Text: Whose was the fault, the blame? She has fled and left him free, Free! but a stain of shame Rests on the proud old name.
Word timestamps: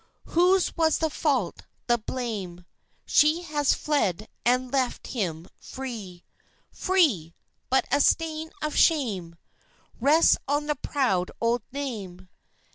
Whose 0.33 0.75
was 0.75 0.97
the 0.97 1.11
fault, 1.11 1.61
the 1.85 1.99
blame? 1.99 2.65
She 3.05 3.43
has 3.43 3.75
fled 3.75 4.27
and 4.43 4.73
left 4.73 5.05
him 5.05 5.47
free, 5.59 6.23
Free! 6.71 7.35
but 7.69 7.85
a 7.91 7.99
stain 8.01 8.49
of 8.63 8.75
shame 8.75 9.35
Rests 9.99 10.37
on 10.47 10.65
the 10.65 10.75
proud 10.75 11.29
old 11.39 11.61
name. 11.71 12.29